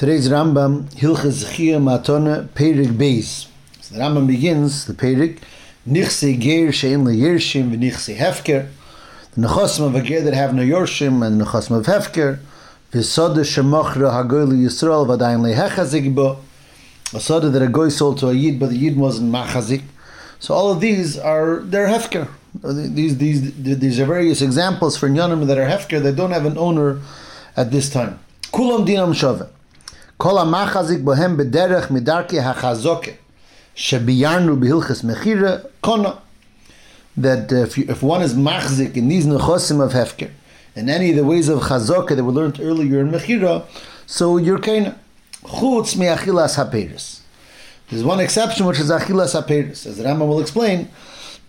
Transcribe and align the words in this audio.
Today's 0.00 0.30
Rambam, 0.30 0.84
Hilchas 0.94 1.54
Chia 1.54 1.76
Matona, 1.76 2.48
Perik 2.48 2.96
Beis. 2.96 3.48
So 3.82 3.96
the 3.96 4.00
Rambam 4.00 4.26
begins, 4.26 4.86
the 4.86 4.94
Perik, 4.94 5.40
Nichse 5.86 6.40
Geir 6.40 6.68
Shein 6.68 7.04
Le 7.04 7.12
Yershim 7.12 7.70
V'Nichse 7.70 8.16
Hefker, 8.16 8.70
the 9.34 9.42
Nechosim 9.42 9.84
of 9.86 9.94
a 9.94 10.00
Geir 10.00 10.22
that 10.22 10.32
have 10.32 10.54
no 10.54 10.62
Yershim, 10.62 11.22
and 11.22 11.38
the 11.38 11.44
Nechosim 11.44 11.76
of 11.76 11.84
Hefker, 11.84 12.38
V'Soda 12.92 13.40
Shemochra 13.40 14.10
Hagoy 14.10 14.48
Le 14.48 14.54
Yisrael 14.54 15.06
V'Adayin 15.06 15.42
Le 15.42 15.54
Hechazik 15.54 16.14
Bo, 16.14 16.38
a 17.12 17.20
Soda 17.20 17.50
that 17.50 17.60
a 17.60 17.68
Goy 17.68 17.90
sold 17.90 18.16
to 18.20 18.28
a 18.28 18.32
Yid, 18.32 18.58
but 18.58 18.70
the 18.70 18.78
Yid 18.78 18.96
wasn't 18.96 19.30
Machazik. 19.30 19.82
So 20.38 20.54
all 20.54 20.72
of 20.72 20.80
these 20.80 21.18
are, 21.18 21.60
they're 21.60 21.88
Hefker. 21.88 22.26
These, 22.64 23.18
these, 23.18 23.54
these 23.62 24.00
are 24.00 24.06
various 24.06 24.40
examples 24.40 24.96
for 24.96 25.10
Nyanim 25.10 25.46
that 25.46 25.58
are 25.58 25.66
Hefker, 25.66 26.02
that 26.02 26.16
don't 26.16 26.30
have 26.30 26.46
an 26.46 26.56
owner 26.56 27.02
at 27.54 27.70
this 27.70 27.90
time. 27.90 28.18
Kulam 28.44 28.86
Dinam 28.86 29.12
Shaveh. 29.12 29.50
כל 30.19 30.37
המחזיק 30.37 30.99
בהם 30.99 31.37
בדרך 31.37 31.91
מדרכי 31.91 32.39
החזוקה 32.39 33.11
שביירנו 33.75 34.59
בהלכס 34.59 35.03
מחירה 35.03 35.55
קונה 35.81 36.11
that 37.17 37.51
if, 37.51 37.77
you, 37.77 37.85
if 37.87 38.03
one 38.03 38.21
is 38.21 38.33
machzik 38.33 38.97
in 38.97 39.07
these 39.07 39.25
nechosim 39.25 39.81
of 39.81 39.93
hefker 39.93 40.29
in 40.75 40.89
any 40.89 41.11
of 41.11 41.15
the 41.15 41.23
ways 41.23 41.47
of 41.47 41.59
chazokah 41.61 42.15
that 42.15 42.23
we 42.23 42.31
learned 42.31 42.59
earlier 42.59 42.99
in 42.99 43.09
mechira 43.09 43.63
so 44.05 44.37
you're 44.37 44.59
kind 44.59 44.93
chutz 45.43 45.95
mi 45.95 46.05
achilas 46.05 46.55
haperis 46.57 47.21
there's 47.89 48.03
one 48.03 48.19
exception 48.19 48.65
which 48.65 48.79
is 48.79 48.89
achilas 48.89 49.33
haperis 49.39 49.85
as 49.85 49.97
the 49.97 50.03
Rambam 50.03 50.27
will 50.27 50.41
explain 50.41 50.89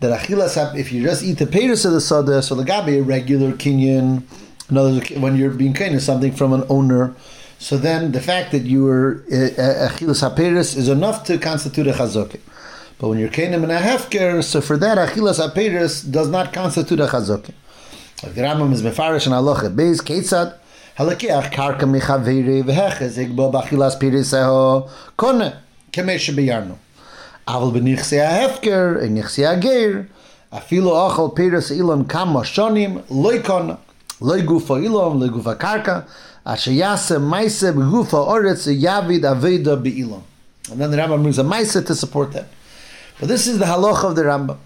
that 0.00 0.16
achilas 0.20 0.54
hap, 0.54 0.76
if 0.76 0.92
you 0.92 1.02
just 1.02 1.24
eat 1.24 1.38
the 1.38 1.46
peris 1.46 1.84
of 1.84 1.92
the 1.92 2.00
soda 2.00 2.40
so 2.42 2.54
the 2.54 2.62
gabi 2.62 2.98
a 2.98 3.02
regular 3.02 3.52
kinyan 3.52 4.22
in 4.70 4.76
other 4.76 4.92
words 4.92 5.10
when 5.12 5.36
you're 5.36 5.50
being 5.50 5.74
kind 5.74 5.94
of 5.94 6.02
something 6.02 6.32
from 6.32 6.52
an 6.52 6.64
owner 6.68 7.14
so 7.61 7.77
then 7.77 8.11
the 8.11 8.19
fact 8.19 8.51
that 8.53 8.63
you 8.63 8.83
were 8.83 9.23
eh, 9.31 9.51
eh, 9.55 9.87
Achilas 9.87 10.27
Haperis 10.27 10.75
is 10.75 10.89
enough 10.89 11.23
to 11.25 11.37
constitute 11.37 11.85
a 11.85 11.91
Chazokah. 11.91 12.39
But 12.97 13.09
when 13.09 13.19
you're 13.19 13.29
Kanim 13.29 13.61
and 13.61 13.71
a 13.71 13.79
Hefker, 13.79 14.43
so 14.43 14.61
for 14.61 14.77
that 14.77 14.97
Achilas 14.97 15.37
Haperis 15.39 16.01
does 16.01 16.27
not 16.27 16.53
constitute 16.53 16.99
a 16.99 17.05
Chazokah. 17.05 17.53
Like 18.23 18.33
the 18.33 18.41
Rambam 18.41 18.73
is 18.73 18.81
Mefarish 18.81 19.27
and 19.27 19.35
Allah 19.35 19.69
Beis, 19.69 20.01
Ketzad, 20.01 20.57
Halakiach 20.97 21.51
Karka 21.51 21.81
Michaveri 21.81 22.63
Vehechez, 22.63 23.23
Igbo 23.23 23.53
Bachilas 23.53 23.95
Piriseho, 23.99 24.89
Kone, 25.15 25.55
Kemesh 25.91 26.33
Beyarno. 26.33 26.79
Aval 27.47 27.73
Benichse 27.73 28.27
Hefker, 28.27 29.03
Enichse 29.03 29.45
Ageir, 29.55 30.07
Afilo 30.51 30.93
Ochel 30.93 31.35
Piris 31.35 31.69
Ilon 31.69 32.05
Kama 32.05 32.39
Shonim, 32.39 33.03
Loikon, 33.03 33.77
Loigufa 34.19 34.83
Ilon, 34.83 35.19
Loigufa 35.19 35.55
Karka, 35.55 36.07
Ashayasa 36.45 37.19
Maisa 37.19 37.73
Gufa 37.73 38.27
Oretz 38.27 38.67
Yavid 38.67 39.21
Aveda 39.21 39.81
Be'ilam. 39.81 40.23
And 40.71 40.79
then 40.79 40.91
the 40.91 40.97
Rambam 40.97 41.21
brings 41.21 41.39
a 41.39 41.43
Maisa 41.43 41.85
to 41.85 41.95
support 41.95 42.33
that. 42.33 42.47
But 43.19 43.29
this 43.29 43.47
is 43.47 43.59
the 43.59 43.65
halacha 43.65 44.09
of 44.09 44.15
the 44.15 44.23
Rambam 44.23 44.57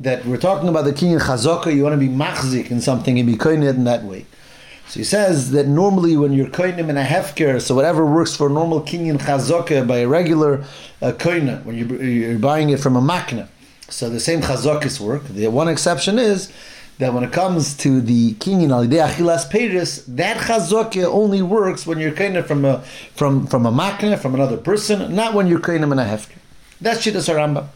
that 0.00 0.24
we're 0.26 0.36
talking 0.36 0.68
about 0.68 0.84
the 0.84 0.92
king 0.92 1.12
in 1.12 1.18
Chazaka, 1.18 1.74
you 1.74 1.82
want 1.82 1.94
to 1.94 1.98
be 1.98 2.08
machzik 2.08 2.70
in 2.70 2.80
something 2.80 3.18
and 3.18 3.26
be 3.26 3.36
koined 3.36 3.68
in 3.68 3.84
that 3.84 4.02
way. 4.02 4.26
So 4.88 5.00
he 5.00 5.04
says 5.04 5.52
that 5.52 5.66
normally 5.66 6.16
when 6.16 6.32
you're 6.32 6.48
koinim 6.48 6.88
in 6.88 6.96
a 6.96 7.04
hefker, 7.04 7.60
so 7.60 7.74
whatever 7.74 8.04
works 8.04 8.36
for 8.36 8.48
a 8.48 8.50
normal 8.50 8.80
king 8.80 9.06
in 9.06 9.18
Chazaka 9.18 9.86
by 9.86 9.98
a 9.98 10.08
regular 10.08 10.64
uh, 11.00 11.12
koina, 11.12 11.64
when 11.64 11.76
you're, 11.76 12.02
you're 12.02 12.38
buying 12.38 12.70
it 12.70 12.80
from 12.80 12.96
a 12.96 13.00
makna, 13.00 13.48
so 13.88 14.10
the 14.10 14.20
same 14.20 14.40
chazakas 14.40 15.00
work. 15.00 15.24
The 15.28 15.46
one 15.48 15.68
exception 15.68 16.18
is 16.18 16.52
that 16.98 17.12
when 17.12 17.24
it 17.24 17.32
comes 17.32 17.76
to 17.78 18.00
the 18.00 18.34
kinyan 18.34 18.70
al 18.70 18.86
achilas 18.86 19.50
peris, 19.50 20.04
that 20.06 20.36
chazokah 20.36 21.04
only 21.04 21.42
works 21.42 21.86
when 21.86 21.98
you're 21.98 22.12
kind 22.12 22.36
of 22.36 22.46
from 22.46 22.64
a 22.64 22.80
from 23.14 23.46
from 23.46 23.66
a 23.66 23.72
makna, 23.72 24.18
from 24.18 24.34
another 24.34 24.56
person, 24.56 25.14
not 25.14 25.34
when 25.34 25.46
you're 25.46 25.60
kind 25.60 25.84
of 25.84 25.90
in 25.92 25.98
a 25.98 26.04
hefker. 26.04 26.36
That's 26.80 27.04
shittas 27.04 27.32
Rambam. 27.32 27.66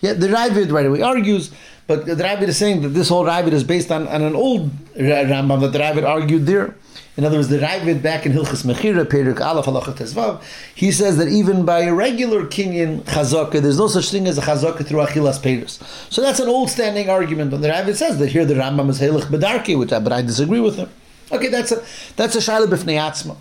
Yeah, 0.00 0.14
the 0.14 0.28
Ravid 0.28 0.72
right 0.72 0.86
away 0.86 1.02
argues, 1.02 1.50
but 1.90 2.06
the 2.06 2.14
Ravid 2.14 2.46
is 2.46 2.56
saying 2.56 2.82
that 2.82 2.90
this 2.90 3.08
whole 3.08 3.24
Ravid 3.24 3.50
is 3.50 3.64
based 3.64 3.90
on, 3.90 4.06
on 4.06 4.22
an 4.22 4.36
old 4.36 4.70
Rambam 4.94 5.60
that 5.62 5.72
the 5.72 5.80
Ravid 5.80 6.06
argued 6.06 6.46
there. 6.46 6.76
In 7.16 7.24
other 7.24 7.36
words, 7.36 7.48
the 7.48 7.58
Ravid 7.58 8.00
back 8.00 8.24
in 8.26 8.32
Hilchas 8.32 8.64
Mechira, 8.64 9.04
Perik 9.04 9.40
Aleph 9.40 9.66
Halacha 9.66 9.92
Tezvav, 9.96 10.40
he 10.72 10.92
says 10.92 11.16
that 11.16 11.26
even 11.26 11.64
by 11.64 11.80
a 11.80 11.92
regular 11.92 12.46
kinyan 12.46 13.00
chazaka, 13.02 13.60
there's 13.60 13.78
no 13.78 13.88
such 13.88 14.08
thing 14.12 14.28
as 14.28 14.38
a 14.38 14.42
chazaka 14.42 14.86
through 14.86 15.00
Achilas 15.00 15.42
Peris. 15.42 15.82
So 16.12 16.22
that's 16.22 16.38
an 16.38 16.48
old 16.48 16.70
standing 16.70 17.10
argument. 17.10 17.52
And 17.52 17.64
the 17.64 17.70
Ravid 17.70 17.96
says 17.96 18.20
that 18.20 18.28
here 18.28 18.44
the 18.44 18.54
Rambam 18.54 18.88
is 18.88 19.00
Heilich 19.00 19.22
Bedarki, 19.22 19.76
which 19.76 19.92
I, 19.92 19.98
but 19.98 20.12
I 20.12 20.22
disagree 20.22 20.60
with 20.60 20.76
him. 20.76 20.90
Okay, 21.32 21.48
that's 21.48 21.72
a 21.72 21.82
that's 22.14 22.36
a 22.36 22.38
Shaila 22.38 22.68
Atzma. 22.68 23.36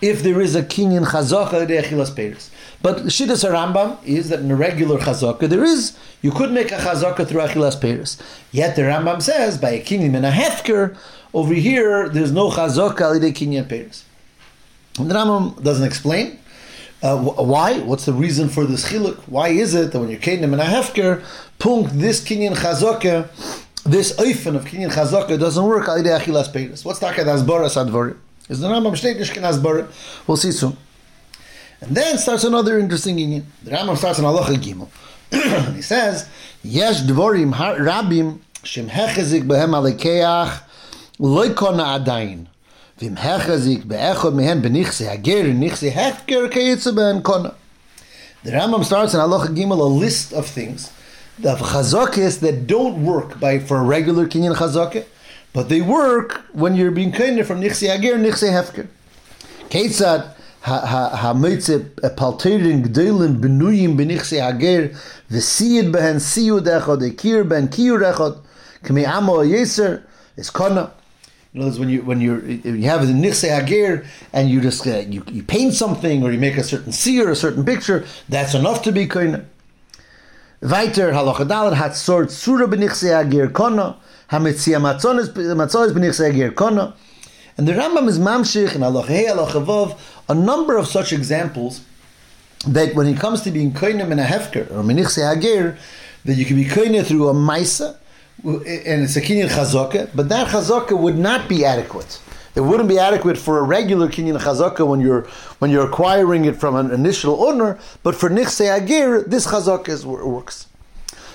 If 0.00 0.22
there 0.22 0.40
is 0.40 0.54
a 0.54 0.62
kinyan 0.62 1.04
chazaka, 1.04 1.66
the 1.66 1.78
Achilas 1.78 2.14
Peris. 2.14 2.50
But 2.80 2.98
Shiddas 3.06 3.48
Rambam 3.48 3.98
is 4.04 4.28
that 4.28 4.40
in 4.40 4.50
a 4.50 4.56
regular 4.56 4.98
chazaka 4.98 5.48
there 5.48 5.64
is 5.64 5.96
you 6.22 6.30
could 6.30 6.52
make 6.52 6.70
a 6.70 6.76
chazaka 6.76 7.26
through 7.26 7.40
achilas 7.40 7.80
peris. 7.80 8.22
Yet 8.52 8.76
the 8.76 8.82
Rambam 8.82 9.20
says 9.20 9.58
by 9.58 9.70
a 9.70 9.82
kinyan 9.82 10.14
and 10.14 10.24
a 10.24 10.30
hefker 10.30 10.96
over 11.34 11.54
here 11.54 12.08
there's 12.08 12.30
no 12.30 12.50
chazaka 12.50 12.98
alidei 12.98 13.32
kinyan. 13.32 14.04
And 14.98 15.10
the 15.10 15.14
Rambam 15.14 15.62
doesn't 15.62 15.84
explain 15.84 16.38
uh, 17.02 17.18
why. 17.18 17.80
What's 17.80 18.04
the 18.04 18.12
reason 18.12 18.48
for 18.48 18.64
this 18.64 18.90
chiluk? 18.90 19.16
Why 19.26 19.48
is 19.48 19.74
it 19.74 19.92
that 19.92 19.98
when 19.98 20.08
you're 20.08 20.20
kinyan 20.20 20.44
and 20.44 20.60
a 20.60 20.64
hefker, 20.64 21.24
punk 21.58 21.90
this 21.90 22.24
kinyan 22.24 22.54
chazaka, 22.54 23.28
this 23.82 24.12
oifen 24.18 24.54
of 24.54 24.64
kinyan 24.64 24.92
chazaka 24.92 25.36
doesn't 25.38 25.64
work 25.64 25.88
alidei 25.88 26.16
achilas 26.16 26.52
peris? 26.52 26.84
What's 26.84 27.00
taka 27.00 27.24
dasbara 27.24 27.66
sadvarim? 27.66 28.18
Is 28.48 28.60
the 28.60 28.68
Rambam 28.68 28.92
shteit 28.92 29.18
nishkin 29.18 29.42
asbara? 29.42 29.90
We'll 30.28 30.36
see 30.36 30.52
soon. 30.52 30.76
And 31.80 31.96
then 31.96 32.18
starts 32.18 32.44
another 32.44 32.78
interesting 32.78 33.18
union. 33.18 33.46
The 33.62 33.70
Rambam 33.70 33.96
starts 33.96 34.18
in 34.18 34.24
Halacha 34.24 34.56
Gimel. 34.56 34.88
he 35.74 35.82
says, 35.82 36.28
Yesh 36.62 37.02
dvorim 37.02 37.52
rabim 37.54 38.40
shem 38.64 38.88
hechezik 38.88 39.44
behem 39.44 39.70
alekeach 39.70 40.62
loy 41.18 41.54
kona 41.54 41.84
adayin. 41.98 42.46
Vim 42.96 43.16
hechezik 43.16 43.86
be'echod 43.86 44.34
mehen 44.34 44.60
benichse 44.60 45.08
hager 45.08 45.44
nichse 45.44 45.92
hefker 45.92 46.50
keyitze 46.50 46.92
behem 46.92 47.22
kona. 47.22 47.54
The 48.42 48.52
Rambam 48.52 48.84
starts 48.84 49.14
in 49.14 49.20
Halacha 49.20 49.48
Gimel 49.48 49.78
a 49.78 49.84
list 49.84 50.32
of 50.32 50.46
things 50.46 50.92
the 51.38 51.54
chazakis 51.54 52.40
that 52.40 52.66
don't 52.66 53.04
work 53.04 53.38
by 53.38 53.58
for 53.58 53.78
a 53.78 53.82
regular 53.82 54.26
kinyan 54.26 54.56
chazakah, 54.56 55.04
but 55.52 55.68
they 55.68 55.80
work 55.80 56.44
when 56.52 56.74
you're 56.74 56.90
being 56.90 57.12
kind 57.12 57.44
from 57.46 57.60
nichse 57.60 57.86
hager 57.86 58.16
nichse 58.16 58.50
hefker. 58.50 58.88
Ketzad 59.70 60.34
ha-moitze 60.62 61.80
palterin 62.16 62.82
gdoilin 62.82 63.40
benuyim 63.42 63.96
benichse 63.98 64.40
hager 64.40 64.90
v'siyid 65.30 65.92
behen 65.94 66.18
siyud 66.18 66.66
echad 66.66 67.02
ekir 67.02 67.50
ben 67.50 67.70
kiyur 67.70 68.02
echad 68.12 68.38
k'mi 68.84 69.06
amo 69.06 69.42
yeser 69.42 70.02
is 70.36 70.50
kona 70.50 70.90
in 71.54 71.62
other 71.62 71.70
words, 71.70 71.78
when 71.78 71.88
you 71.88 72.02
when 72.02 72.20
you 72.20 72.40
you 72.62 72.88
have 72.88 73.06
the 73.06 73.12
nichse 73.12 73.48
hager 73.48 74.04
and 74.32 74.50
you 74.50 74.60
just 74.60 74.86
uh, 74.86 74.98
you, 74.98 75.24
you 75.28 75.42
paint 75.42 75.72
something 75.74 76.22
or 76.22 76.30
you 76.30 76.38
make 76.38 76.58
a 76.58 76.62
certain 76.62 76.92
seer, 76.92 77.30
a 77.30 77.36
certain 77.36 77.64
picture, 77.64 78.04
that's 78.28 78.54
enough 78.54 78.82
to 78.82 78.92
be 78.92 79.06
koina. 79.06 79.44
Weiter 80.60 81.12
halacha 81.12 81.48
dalet 81.48 81.74
hat 81.74 81.96
sort 81.96 82.30
sura 82.30 82.68
benichse 82.68 83.08
hager 83.08 83.48
kona 83.48 83.96
hamitzia 84.30 84.78
matzonis 84.78 85.32
matzonis 85.32 85.92
benichse 85.92 86.30
hager 86.30 86.52
kona. 86.52 86.94
And 87.58 87.66
the 87.66 87.72
Rambam 87.72 88.08
is 88.08 88.20
mamshich 88.20 88.76
and 88.76 88.84
halacha 88.84 89.08
hey 89.08 89.26
halacha 89.26 89.64
vav 89.66 89.98
a 90.28 90.34
number 90.34 90.76
of 90.76 90.86
such 90.86 91.12
examples 91.12 91.84
that 92.66 92.94
when 92.94 93.08
it 93.08 93.18
comes 93.18 93.42
to 93.42 93.50
being 93.50 93.72
koinim 93.72 94.12
in 94.12 94.20
a 94.20 94.24
hefker 94.24 94.70
or 94.70 94.84
menichse 94.84 95.16
hager, 95.16 95.76
that 96.24 96.34
you 96.34 96.44
can 96.44 96.54
be 96.54 96.64
koinim 96.64 97.04
through 97.04 97.28
a 97.28 97.34
maisa 97.34 97.96
and 98.44 99.02
it's 99.02 99.16
a 99.16 99.20
kinyan 99.20 99.48
chazaka, 99.48 100.08
but 100.14 100.28
that 100.28 100.46
chazaka 100.48 100.96
would 100.96 101.18
not 101.18 101.48
be 101.48 101.64
adequate. 101.64 102.20
It 102.54 102.60
wouldn't 102.60 102.88
be 102.88 102.98
adequate 102.98 103.36
for 103.36 103.58
a 103.58 103.62
regular 103.62 104.08
kinyan 104.08 104.38
chazaka 104.38 104.86
when 104.86 105.00
you're 105.00 105.22
when 105.58 105.72
you're 105.72 105.84
acquiring 105.84 106.44
it 106.44 106.54
from 106.54 106.76
an 106.76 106.92
initial 106.92 107.44
owner, 107.44 107.76
but 108.04 108.14
for 108.14 108.30
nichse 108.30 108.64
hager, 108.64 109.22
this 109.22 109.48
chazaka 109.48 109.88
is, 109.88 110.06
works. 110.06 110.68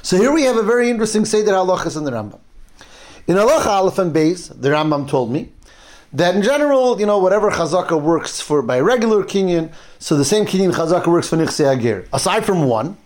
So 0.02 0.16
here 0.16 0.32
we 0.32 0.44
have 0.44 0.56
a 0.56 0.64
very 0.64 0.90
interesting 0.90 1.26
seder 1.26 1.52
halachas 1.52 1.98
in 1.98 2.06
the 2.06 2.12
Rambam. 2.12 2.40
In 3.28 3.36
halacha 3.36 3.66
aleph 3.66 3.98
and 4.00 4.16
beis, 4.16 4.50
the 4.62 4.70
Rambam 4.70 5.10
told 5.10 5.30
me 5.30 5.52
that 6.14 6.36
in 6.36 6.44
general, 6.44 7.00
you 7.00 7.06
know, 7.06 7.18
whatever 7.18 7.50
chazaka 7.50 8.00
works 8.00 8.40
for 8.40 8.62
by 8.62 8.80
regular 8.80 9.24
kinyan, 9.24 9.72
so 10.00 10.16
the 10.16 10.26
same 10.26 10.46
kinyan 10.46 10.72
chazaka 10.72 11.08
works 11.08 11.30
for 11.30 11.38
nichse 11.38 11.64
hager. 11.64 12.08
Aside 12.14 12.46
from 12.46 12.66
one, 12.66 12.98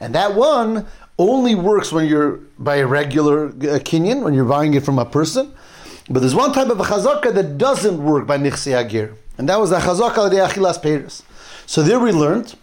and 0.00 0.14
that 0.14 0.34
one 0.34 0.86
only 1.18 1.54
works 1.54 1.92
when 1.92 2.06
you're 2.06 2.40
by 2.58 2.76
a 2.76 2.86
regular 2.86 3.48
uh, 3.48 3.80
kinyan, 3.80 4.22
when 4.22 4.34
you're 4.34 4.44
buying 4.44 4.74
it 4.74 4.84
from 4.84 4.98
a 4.98 5.04
person. 5.04 5.54
But 6.10 6.20
there's 6.20 6.34
one 6.34 6.52
type 6.52 6.68
of 6.68 6.78
a 6.78 6.84
chazaka 6.84 7.32
that 7.34 7.56
doesn't 7.56 8.02
work 8.02 8.26
by 8.26 8.36
nichse 8.36 8.70
hager, 8.70 9.16
and 9.38 9.48
that 9.48 9.58
was 9.58 9.70
the 9.70 9.78
chazaka 9.78 10.30
de 10.30 10.36
achilas 10.36 10.80
peres. 10.80 11.22
So 11.64 11.82
there 11.82 12.00
we 12.00 12.12
learned 12.12 12.54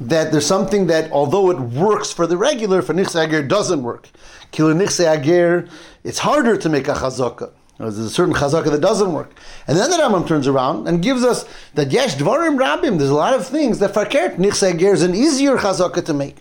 that 0.00 0.30
there's 0.30 0.46
something 0.46 0.88
that, 0.88 1.10
although 1.10 1.50
it 1.50 1.58
works 1.58 2.12
for 2.12 2.26
the 2.26 2.36
regular, 2.36 2.82
for 2.82 2.92
nichse 2.92 3.18
hager 3.18 3.42
doesn't 3.42 3.82
work. 3.82 4.10
Kilo 4.50 4.74
nichse 4.74 5.10
hager, 5.10 5.68
it's 6.04 6.18
harder 6.18 6.56
to 6.58 6.68
make 6.68 6.86
a 6.86 6.94
chazaka. 6.94 7.52
There's 7.78 7.98
a 7.98 8.10
certain 8.10 8.34
chazaka 8.34 8.70
that 8.72 8.80
doesn't 8.80 9.12
work. 9.12 9.32
And 9.68 9.78
then 9.78 9.88
the 9.90 9.96
Rambam 9.96 10.26
turns 10.26 10.48
around 10.48 10.88
and 10.88 11.00
gives 11.00 11.22
us 11.22 11.44
that 11.74 11.92
yesh 11.92 12.16
dvarim 12.16 12.58
rabim. 12.58 12.98
There's 12.98 13.10
a 13.10 13.14
lot 13.14 13.34
of 13.34 13.46
things 13.46 13.78
that 13.78 13.94
fakert 13.94 14.36
nichse 14.36 14.78
ger 14.78 14.92
is 14.92 15.02
an 15.02 15.14
easier 15.14 15.56
chazaka 15.56 16.04
to 16.04 16.12
make. 16.12 16.38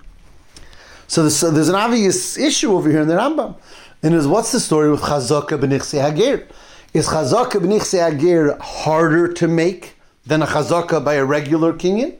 So 1.08 1.22
there's, 1.22 1.40
there's 1.40 1.70
an 1.70 1.76
obvious 1.76 2.38
issue 2.38 2.74
over 2.74 2.90
here 2.90 3.02
in 3.02 3.08
the 3.08 3.14
Rambam. 3.14 3.56
And 4.02 4.16
is 4.16 4.28
what's 4.28 4.52
the 4.52 4.60
story 4.60 4.90
with 4.90 5.02
chazaka 5.02 5.60
b'nichse 5.60 6.02
hager? 6.02 6.48
Is 6.94 7.08
chazaka 7.08 7.62
b'nichse 7.62 7.98
hager 7.98 8.58
harder 8.60 9.32
to 9.34 9.48
make 9.48 9.96
than 10.26 10.42
a 10.42 10.48
chazaka 10.48 11.04
by 11.04 11.16
a 11.16 11.26
regular 11.26 11.72
kinyan? 11.72 12.16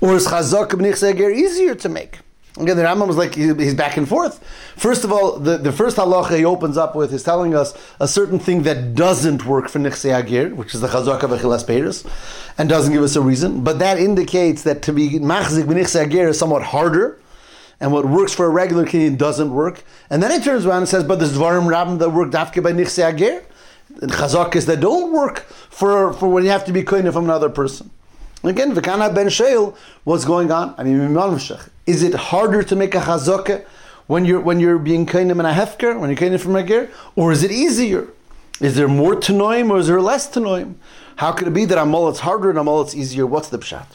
Or 0.00 0.16
is 0.16 0.26
chazaka 0.26 0.70
b'nichse 0.70 1.06
hager 1.06 1.30
easier 1.30 1.74
to 1.74 1.88
make? 1.90 2.20
Again, 2.56 2.76
the 2.76 2.82
Rambam 2.82 3.06
was 3.06 3.16
like 3.16 3.36
he's 3.36 3.74
back 3.74 3.96
and 3.96 4.08
forth. 4.08 4.42
First 4.76 5.04
of 5.04 5.12
all, 5.12 5.38
the, 5.38 5.56
the 5.56 5.70
first 5.70 5.96
halacha 5.96 6.36
he 6.36 6.44
opens 6.44 6.76
up 6.76 6.96
with 6.96 7.12
is 7.12 7.22
telling 7.22 7.54
us 7.54 7.74
a 8.00 8.08
certain 8.08 8.40
thing 8.40 8.64
that 8.64 8.96
doesn't 8.96 9.46
work 9.46 9.68
for 9.68 9.78
nichse 9.78 10.10
agir, 10.10 10.52
which 10.54 10.74
is 10.74 10.80
the 10.80 10.88
chazaka 10.88 11.22
of 11.22 11.30
v'chilas 11.30 11.64
peiros, 11.64 12.04
and 12.58 12.68
doesn't 12.68 12.92
give 12.92 13.04
us 13.04 13.14
a 13.14 13.20
reason. 13.20 13.62
But 13.62 13.78
that 13.78 13.98
indicates 13.98 14.62
that 14.64 14.82
to 14.82 14.92
be 14.92 15.10
machzik 15.10 15.62
b'nichse 15.62 16.04
agir 16.04 16.28
is 16.30 16.38
somewhat 16.40 16.62
harder, 16.64 17.20
and 17.78 17.92
what 17.92 18.04
works 18.04 18.34
for 18.34 18.46
a 18.46 18.50
regular 18.50 18.84
kinyan 18.84 19.16
doesn't 19.16 19.54
work. 19.54 19.84
And 20.10 20.20
then 20.20 20.32
he 20.32 20.44
turns 20.44 20.66
around 20.66 20.78
and 20.78 20.88
says, 20.88 21.04
"But 21.04 21.20
there's 21.20 21.38
dvarim 21.38 21.68
rabim 21.68 22.00
that 22.00 22.10
work 22.10 22.30
dafke 22.30 22.60
by 22.60 22.72
nichse 22.72 22.98
agir, 23.00 23.42
and 24.02 24.10
chazakas 24.10 24.66
that 24.66 24.80
don't 24.80 25.12
work 25.12 25.46
for 25.70 26.12
for 26.12 26.28
when 26.28 26.42
you 26.42 26.50
have 26.50 26.64
to 26.64 26.72
be 26.72 26.82
koine 26.82 27.12
from 27.12 27.26
another 27.26 27.48
person." 27.48 27.90
Again, 28.42 28.74
Vikana 28.74 29.14
ben 29.14 29.28
Sheil, 29.28 29.76
what's 30.04 30.24
going 30.24 30.50
on? 30.50 30.74
I 30.78 30.84
mean, 30.84 31.16
is 31.86 32.02
it 32.02 32.14
harder 32.14 32.62
to 32.62 32.74
make 32.74 32.94
a 32.94 33.00
chazaka 33.00 33.66
when 34.06 34.24
you're 34.24 34.40
when 34.40 34.60
you're 34.60 34.78
being 34.78 35.06
kainim 35.06 35.38
in 35.38 35.46
a 35.46 35.52
hefker, 35.52 35.98
when 35.98 36.08
you're 36.10 36.16
kainim 36.16 36.40
from 36.40 36.56
a 36.56 36.62
ger, 36.62 36.90
or 37.16 37.32
is 37.32 37.42
it 37.42 37.50
easier? 37.50 38.08
Is 38.60 38.76
there 38.76 38.88
more 38.88 39.14
tanoim 39.14 39.70
or 39.70 39.78
is 39.78 39.86
there 39.86 40.00
less 40.00 40.28
tanoim? 40.28 40.74
How 41.16 41.32
could 41.32 41.48
it 41.48 41.54
be 41.54 41.66
that 41.66 41.78
amal 41.78 42.08
it's 42.08 42.20
harder 42.20 42.50
and 42.50 42.58
amal 42.58 42.80
it's 42.80 42.94
easier? 42.94 43.26
What's 43.26 43.48
the 43.48 43.58
pshat? 43.58 43.86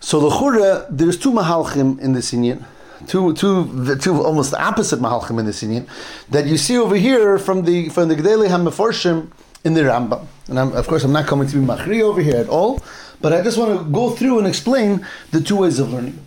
So 0.00 0.20
the 0.20 0.86
there's 0.90 1.18
two 1.18 1.30
mahalchim 1.30 1.98
in 1.98 2.12
this 2.12 2.32
inyan, 2.32 2.64
two 3.06 3.34
two 3.34 3.96
two 3.96 4.22
almost 4.22 4.50
the 4.50 4.62
opposite 4.62 5.00
mahalchim 5.00 5.38
in 5.38 5.46
this 5.46 5.62
inyan 5.62 5.88
that 6.28 6.46
you 6.46 6.58
see 6.58 6.76
over 6.76 6.96
here 6.96 7.38
from 7.38 7.64
the 7.64 7.88
from 7.88 8.08
the 8.08 8.16
Gdeli 8.16 8.48
Hamaforshim 8.48 9.30
in 9.64 9.72
the 9.72 9.80
Rambam. 9.80 10.26
And 10.48 10.58
I'm, 10.58 10.72
of 10.72 10.86
course, 10.86 11.04
I'm 11.04 11.12
not 11.12 11.26
coming 11.26 11.48
to 11.48 11.56
be 11.56 11.64
machri 11.64 12.02
over 12.02 12.20
here 12.20 12.36
at 12.36 12.48
all, 12.48 12.82
but 13.20 13.32
I 13.32 13.42
just 13.42 13.56
want 13.56 13.78
to 13.78 13.90
go 13.90 14.10
through 14.10 14.38
and 14.38 14.46
explain 14.46 15.06
the 15.30 15.40
two 15.40 15.56
ways 15.56 15.78
of 15.78 15.92
learning. 15.92 16.18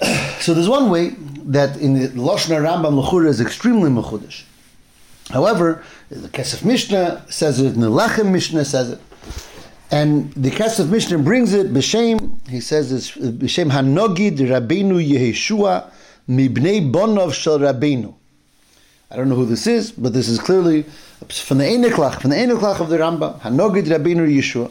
so 0.40 0.54
there's 0.54 0.68
one 0.68 0.90
way 0.90 1.10
that 1.44 1.76
in 1.76 1.94
the 1.94 2.08
Lashna 2.08 2.60
Rambam 2.60 3.02
Lechura 3.02 3.28
is 3.28 3.40
extremely 3.40 3.90
mechudish. 3.90 4.44
However, 5.30 5.84
the 6.08 6.28
Kesef 6.28 6.64
Mishnah 6.64 7.26
says 7.28 7.60
it, 7.60 7.74
the 7.74 7.90
Lechem 7.90 8.32
Mishnah 8.32 8.64
says 8.64 8.90
it. 8.90 9.00
And 9.92 10.32
the 10.34 10.50
Kesef 10.50 10.88
Mishnah 10.88 11.18
brings 11.18 11.52
it, 11.52 11.72
B'Shem, 11.72 12.48
he 12.48 12.60
says 12.60 12.92
it's 12.92 13.12
B'Shem 13.12 13.70
Hanogid 13.70 14.38
Rabbeinu 14.38 15.04
Yeheshua 15.04 15.90
Mibnei 16.28 16.90
Bonov 16.90 17.32
Shel 17.32 17.60
Rabbeinu. 17.60 18.14
I 19.12 19.16
don't 19.16 19.28
know 19.28 19.34
who 19.34 19.46
this 19.46 19.66
is, 19.66 19.90
but 19.90 20.12
this 20.12 20.28
is 20.28 20.38
clearly 20.38 20.84
from 21.28 21.58
the 21.58 21.64
Einiklach, 21.64 22.20
from 22.20 22.30
the 22.30 22.36
Einiklach 22.36 22.80
of 22.80 22.90
the 22.90 22.98
Rambam, 22.98 23.40
Hanogid 23.40 23.86
Rabbeinu 23.86 24.28
Yeshua. 24.28 24.70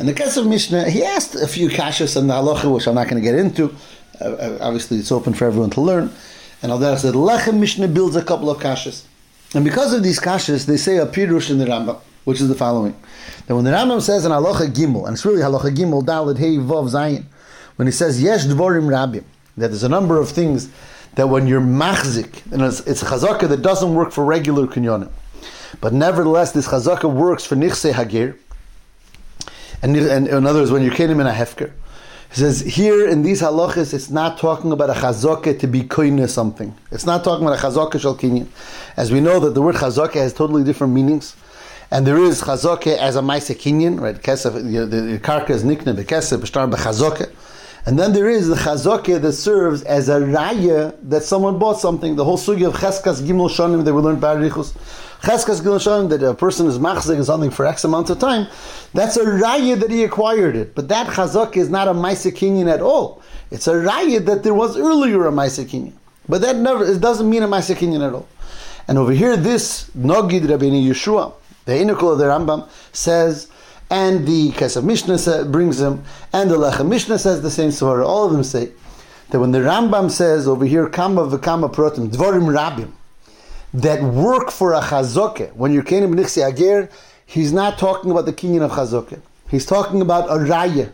And 0.00 0.08
the 0.08 0.14
Kesef 0.14 0.44
Mishnah, 0.48 0.90
he 0.90 1.04
asked 1.04 1.36
a 1.36 1.46
few 1.46 1.68
kashas 1.68 2.16
on 2.16 2.26
the 2.26 2.34
halacha, 2.34 2.74
which 2.74 2.88
I'm 2.88 2.96
not 2.96 3.06
going 3.06 3.22
to 3.22 3.24
get 3.24 3.36
into. 3.38 3.72
Uh, 4.20 4.30
uh, 4.30 4.58
obviously, 4.60 4.96
it's 4.98 5.12
open 5.12 5.32
for 5.32 5.44
everyone 5.44 5.70
to 5.70 5.80
learn. 5.80 6.12
And 6.60 6.72
Al 6.72 6.80
Dara 6.80 6.98
said, 6.98 7.14
Lechem 7.14 7.60
Mishnah 7.60 7.86
builds 7.86 8.16
a 8.16 8.24
couple 8.24 8.50
of 8.50 8.58
kashas. 8.60 9.04
And 9.54 9.64
because 9.64 9.92
of 9.92 10.02
these 10.02 10.18
kashas, 10.18 10.66
they 10.66 10.76
say 10.76 10.96
a 10.96 11.06
pirush 11.06 11.48
in 11.48 11.58
the 11.58 11.66
Rambam, 11.66 12.00
which 12.24 12.40
is 12.40 12.48
the 12.48 12.56
following. 12.56 12.96
That 13.46 13.54
when 13.54 13.64
the 13.64 13.70
Rambam 13.70 14.02
says 14.02 14.24
in 14.24 14.32
Halacha 14.32 14.72
Gimel, 14.72 15.06
and 15.06 15.14
it's 15.14 15.24
really 15.24 15.40
Halacha 15.40 15.72
Gimel, 15.72 16.04
Dalit, 16.04 16.36
Hey, 16.36 16.56
Vov, 16.56 16.90
Zayin, 16.90 17.26
when 17.76 17.86
he 17.86 17.92
says, 17.92 18.20
Yesh 18.20 18.46
Dvorim 18.46 18.88
Rabim, 18.88 19.22
that 19.56 19.68
there's 19.68 19.84
a 19.84 19.88
number 19.88 20.18
of 20.18 20.30
things 20.30 20.68
that 21.14 21.28
when 21.28 21.46
you're 21.46 21.60
machzik, 21.60 22.50
and 22.52 22.62
it's, 22.62 22.80
it's 22.80 23.02
a 23.02 23.06
chazaka 23.06 23.48
that 23.48 23.62
doesn't 23.62 23.94
work 23.94 24.12
for 24.12 24.24
regular 24.24 24.66
kinyonim, 24.66 25.10
but 25.80 25.92
nevertheless 25.92 26.52
this 26.52 26.68
chazaka 26.68 27.12
works 27.12 27.44
for 27.44 27.56
nichse 27.56 27.92
hagir, 27.92 28.36
and, 29.82 29.96
and 29.96 30.28
in 30.28 30.46
other 30.46 30.60
words, 30.60 30.70
when 30.70 30.82
you're 30.82 30.94
kidding 30.94 31.20
in 31.20 31.26
a 31.26 31.32
hefker. 31.32 31.72
He 32.30 32.38
says 32.38 32.60
here 32.60 33.06
in 33.06 33.22
these 33.22 33.42
halachas, 33.42 33.92
it's 33.92 34.08
not 34.08 34.38
talking 34.38 34.72
about 34.72 34.88
a 34.88 34.94
chazaka 34.94 35.58
to 35.60 35.66
be 35.66 35.82
koine 35.82 36.26
something. 36.30 36.74
It's 36.90 37.04
not 37.04 37.24
talking 37.24 37.46
about 37.46 37.58
a 37.58 37.62
chazaka 37.62 38.00
shal 38.00 38.16
kinyan. 38.16 38.46
As 38.96 39.12
we 39.12 39.20
know 39.20 39.38
that 39.40 39.50
the 39.50 39.60
word 39.60 39.74
chazaka 39.74 40.14
has 40.14 40.32
totally 40.32 40.64
different 40.64 40.94
meanings. 40.94 41.36
And 41.90 42.06
there 42.06 42.16
is 42.16 42.40
chazaka 42.40 42.96
as 42.96 43.16
a 43.16 43.20
maisa 43.20 43.54
kinyan, 43.54 44.00
right? 44.00 44.16
Kesef, 44.16 44.54
the, 44.54 44.86
the, 44.86 45.00
the 45.02 45.18
karka 45.18 45.50
is 45.50 45.62
nikne 45.62 45.94
bekesef, 45.94 46.38
b'shtar 46.38 46.72
b'chazaka. 46.72 47.30
And 47.84 47.98
then 47.98 48.12
there 48.12 48.30
is 48.30 48.46
the 48.46 48.54
chazaka 48.54 49.20
that 49.20 49.32
serves 49.32 49.82
as 49.82 50.08
a 50.08 50.20
raya 50.20 50.96
that 51.02 51.24
someone 51.24 51.58
bought 51.58 51.80
something. 51.80 52.14
The 52.14 52.24
whole 52.24 52.38
sugi 52.38 52.66
of 52.66 52.74
cheskas 52.74 53.20
gimel 53.20 53.50
shonim 53.50 53.84
that 53.84 53.92
we 53.92 54.00
learned 54.00 54.22
barichus. 54.22 54.72
Cheskas 55.20 55.60
gimel 55.60 55.80
shonim 55.80 56.08
that 56.10 56.22
a 56.22 56.32
person 56.32 56.68
is 56.68 56.78
machzik 56.78 57.24
something 57.24 57.50
for 57.50 57.66
X 57.66 57.82
amount 57.82 58.08
of 58.10 58.20
time. 58.20 58.46
That's 58.94 59.16
a 59.16 59.24
raya 59.24 59.80
that 59.80 59.90
he 59.90 60.04
acquired 60.04 60.54
it. 60.54 60.76
But 60.76 60.88
that 60.88 61.08
chazaka 61.08 61.56
is 61.56 61.70
not 61.70 61.88
a 61.88 61.92
ma'asekinyan 61.92 62.72
at 62.72 62.80
all. 62.80 63.20
It's 63.50 63.66
a 63.66 63.74
raya 63.74 64.24
that 64.26 64.44
there 64.44 64.54
was 64.54 64.76
earlier 64.76 65.26
a 65.26 65.32
ma'asekinyan. 65.32 65.92
But 66.28 66.40
that 66.42 66.56
never 66.56 66.84
it 66.84 67.00
doesn't 67.00 67.28
mean 67.28 67.42
a 67.42 67.48
ma'asekinyan 67.48 68.06
at 68.06 68.14
all. 68.14 68.28
And 68.86 68.96
over 68.96 69.12
here, 69.12 69.36
this 69.36 69.90
Nogid 69.90 70.42
Rabbeinu 70.42 70.86
Yeshua, 70.86 71.32
the 71.64 71.72
Einukul 71.72 72.12
of 72.12 72.18
the 72.18 72.24
Rambam, 72.24 72.68
says 72.92 73.48
and 73.92 74.26
the 74.26 74.52
Kesef 74.52 74.82
Mishnah 74.82 75.44
brings 75.44 75.76
them, 75.76 76.02
and 76.32 76.50
the 76.50 76.56
Lechem 76.56 76.88
Mishnah 76.88 77.18
says 77.18 77.42
the 77.42 77.50
same 77.50 77.70
story. 77.70 78.02
All 78.02 78.24
of 78.24 78.32
them 78.32 78.42
say 78.42 78.70
that 79.28 79.38
when 79.38 79.52
the 79.52 79.58
Rambam 79.58 80.10
says 80.10 80.48
over 80.48 80.64
here, 80.64 80.88
Kama 80.88 81.26
v'kama 81.26 81.70
protim, 81.70 82.08
Dvorim 82.08 82.50
Rabim, 82.56 82.90
that 83.74 84.02
work 84.02 84.50
for 84.50 84.72
a 84.72 84.80
Chazoke, 84.80 85.52
when 85.52 85.74
you're 85.74 85.82
Kenim 85.82 86.14
Nichsi 86.14 86.42
Ager, 86.42 86.88
he's 87.26 87.52
not 87.52 87.78
talking 87.78 88.10
about 88.10 88.24
the 88.24 88.32
kinyan 88.32 88.62
of 88.62 88.70
Chazoke. 88.70 89.20
He's 89.50 89.66
talking 89.66 90.00
about 90.00 90.30
a 90.30 90.42
Raya. 90.42 90.90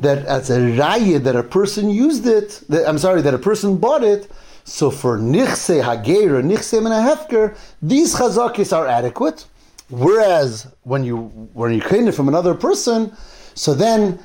That 0.00 0.26
as 0.26 0.50
a 0.50 0.58
Raya, 0.58 1.22
that 1.22 1.36
a 1.36 1.44
person 1.44 1.90
used 1.90 2.26
it, 2.26 2.60
that, 2.70 2.88
I'm 2.88 2.98
sorry, 2.98 3.22
that 3.22 3.34
a 3.34 3.38
person 3.38 3.76
bought 3.76 4.02
it, 4.02 4.28
so 4.64 4.90
for 4.90 5.16
Nichse 5.16 5.80
Hager 5.80 6.38
or 6.38 6.42
Nichse 6.42 6.76
Menahefker, 6.80 7.56
these 7.80 8.16
Chazokis 8.16 8.76
are 8.76 8.88
adequate. 8.88 9.46
Whereas 9.90 10.68
when 10.84 11.04
you 11.04 11.16
when 11.52 11.74
you 11.74 11.80
claim 11.80 12.06
it 12.08 12.14
from 12.14 12.28
another 12.28 12.54
person, 12.54 13.12
so 13.54 13.74
then 13.74 14.20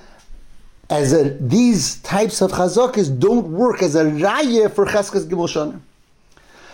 as 0.89 1.13
a, 1.13 1.31
these 1.39 1.97
types 1.97 2.41
of 2.41 2.51
chazakis 2.51 3.19
don't 3.19 3.47
work 3.47 3.81
as 3.81 3.95
a 3.95 4.05
raya 4.05 4.71
for 4.71 4.85
cheskas 4.85 5.27
gimel 5.27 5.79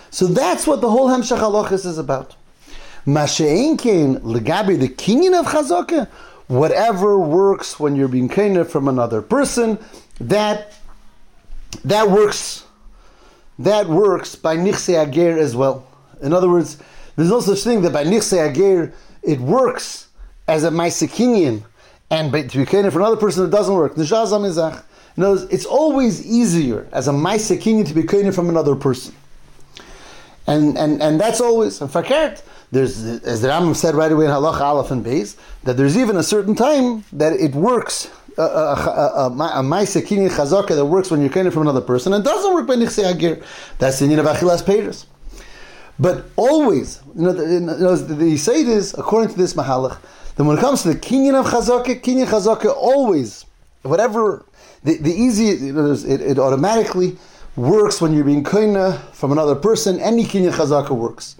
So 0.09 0.27
that's 0.27 0.67
what 0.67 0.81
the 0.81 0.89
whole 0.89 1.07
hemshach 1.07 1.39
halachis 1.39 1.85
is 1.85 1.97
about. 1.97 2.35
Masha'inkin 3.07 4.19
legabi 4.19 4.77
the 4.77 4.89
kinyan 4.89 5.39
of 5.39 5.45
chazaka, 5.45 6.07
whatever 6.47 7.17
works 7.17 7.79
when 7.79 7.95
you're 7.95 8.09
being 8.09 8.27
kind 8.27 8.57
of 8.57 8.69
from 8.69 8.89
another 8.89 9.21
person, 9.21 9.79
that 10.19 10.73
that 11.85 12.09
works. 12.09 12.65
That 13.59 13.87
works 13.87 14.35
by 14.35 14.57
nichse 14.57 14.89
ager 14.89 15.37
as 15.37 15.55
well. 15.55 15.87
In 16.21 16.33
other 16.33 16.49
words, 16.49 16.77
there's 17.15 17.29
no 17.29 17.41
such 17.41 17.59
thing 17.63 17.81
that 17.81 17.93
by 17.93 18.03
Nichse 18.03 18.49
Ager 18.49 18.93
it 19.23 19.39
works 19.39 20.07
as 20.47 20.63
a 20.63 20.69
Maisekinian, 20.69 21.63
and 22.09 22.31
by, 22.31 22.43
to 22.43 22.57
be 22.57 22.65
for 22.65 22.99
another 22.99 23.15
person 23.15 23.45
it 23.45 23.51
doesn't 23.51 23.73
work. 23.73 23.95
Nishazam 23.95 24.83
it's 25.17 25.65
always 25.65 26.25
easier 26.25 26.87
as 26.91 27.07
a 27.07 27.11
Maisekinian 27.11 27.87
to 27.87 27.93
be 27.93 28.03
kained 28.03 28.33
from 28.33 28.49
another 28.49 28.75
person. 28.75 29.13
And, 30.47 30.77
and, 30.77 31.01
and 31.01 31.19
that's 31.19 31.39
always, 31.39 31.81
and 31.81 31.89
fakert, 31.89 32.41
there's, 32.71 33.03
as 33.03 33.41
the 33.41 33.49
Rambam 33.49 33.75
said 33.75 33.95
right 33.95 34.11
away 34.11 34.25
in 34.25 34.31
Halach 34.31 34.59
Aleph 34.59 34.91
and 34.91 35.05
Beis, 35.05 35.35
that 35.63 35.77
there's 35.77 35.97
even 35.97 36.17
a 36.17 36.23
certain 36.23 36.55
time 36.55 37.03
that 37.13 37.33
it 37.33 37.53
works 37.53 38.09
a, 38.37 38.41
a, 38.41 39.25
Chazaka 40.29 40.69
that 40.69 40.85
works 40.85 41.11
when 41.11 41.21
you're 41.21 41.29
kind 41.29 41.51
from 41.53 41.63
another 41.63 41.81
person 41.81 42.13
and 42.13 42.23
doesn't 42.23 42.53
work 42.53 42.65
by 42.67 42.75
Nichse 42.75 43.03
Agir. 43.03 43.43
That's 43.77 43.99
the 43.99 44.07
Yin 44.07 44.19
of 44.19 44.25
Achilas 44.25 44.63
Pedros. 44.63 45.05
But 45.99 46.25
always, 46.35 46.99
you 47.15 47.21
know, 47.23 47.31
you 47.31 47.59
know, 47.59 47.95
the 47.95 48.93
according 48.97 49.29
to 49.29 49.37
this 49.37 49.53
mahalach. 49.53 49.99
Then 50.35 50.47
when 50.47 50.57
it 50.57 50.61
comes 50.61 50.81
to 50.83 50.93
the 50.93 50.99
kinyan 50.99 51.35
of 51.35 51.45
chazaka, 51.45 52.01
kinyan 52.01 52.25
chazaka 52.25 52.73
always, 52.75 53.45
whatever 53.83 54.45
the, 54.83 54.97
the 54.97 55.11
easy, 55.11 55.65
you 55.65 55.73
know, 55.73 55.91
it, 55.91 56.21
it, 56.21 56.39
automatically 56.39 57.17
works 57.55 58.01
when 58.01 58.13
you're 58.13 58.23
being 58.23 58.43
koina 58.43 58.99
from 59.13 59.31
another 59.31 59.55
person. 59.55 59.99
Any 59.99 60.23
kinyan 60.23 60.53
chazaka 60.53 60.91
works. 60.91 61.35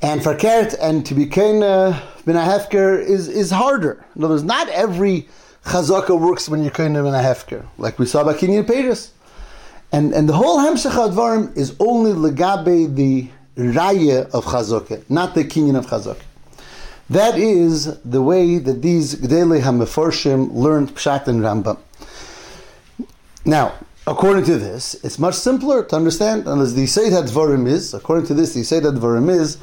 And 0.00 0.22
for 0.22 0.34
kert 0.34 0.74
and 0.80 1.04
to 1.06 1.14
be 1.14 1.26
koina 1.26 2.00
bin 2.24 2.36
hefker 2.36 3.02
is 3.02 3.28
is 3.28 3.50
harder. 3.50 4.04
In 4.14 4.24
other 4.24 4.34
words, 4.34 4.44
not 4.44 4.68
every 4.70 5.28
chazaka 5.64 6.18
works 6.18 6.48
when 6.48 6.62
you're 6.62 6.72
koina 6.72 7.02
bin 7.02 7.12
hefker, 7.12 7.66
like 7.76 7.98
we 7.98 8.06
saw 8.06 8.24
by 8.24 8.32
kinyan 8.32 8.64
peiris. 8.64 9.10
And, 9.92 10.12
and 10.12 10.28
the 10.28 10.32
whole 10.32 10.58
Hamshach 10.58 11.10
Advarim 11.10 11.56
is 11.56 11.74
only 11.78 12.12
legabe 12.12 12.94
the 12.94 13.28
raya 13.56 14.28
of 14.30 14.44
Chazokah, 14.44 15.08
not 15.08 15.34
the 15.34 15.44
kinyan 15.44 15.76
of 15.76 15.86
Chazokah. 15.86 16.22
That 17.08 17.38
is 17.38 17.98
the 18.00 18.20
way 18.20 18.58
that 18.58 18.82
these 18.82 19.14
Gdele 19.14 19.60
HaMeforshim 19.62 20.52
learned 20.52 20.94
Pshat 20.94 21.28
and 21.28 21.40
Rambam. 21.40 21.78
Now, 23.44 23.74
according 24.08 24.44
to 24.46 24.58
this, 24.58 24.94
it's 25.04 25.18
much 25.18 25.36
simpler 25.36 25.84
to 25.84 25.96
understand, 25.96 26.48
and 26.48 26.60
as 26.60 26.74
the 26.74 26.82
Yisayt 26.82 27.10
HaDvarim 27.10 27.68
is, 27.68 27.94
according 27.94 28.26
to 28.26 28.34
this, 28.34 28.54
the 28.54 28.60
Yisayt 28.60 28.82
HaDvarim 28.82 29.30
is, 29.30 29.58